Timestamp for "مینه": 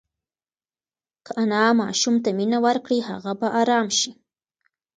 2.37-2.59